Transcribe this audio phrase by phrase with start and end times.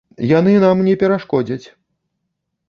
[0.29, 1.61] Яны нам не перашкодзяць!